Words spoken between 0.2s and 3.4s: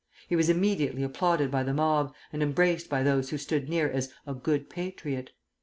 He was immediately applauded by the mob, and embraced by those who